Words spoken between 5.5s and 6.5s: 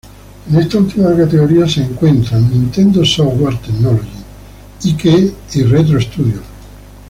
y Retro Studios.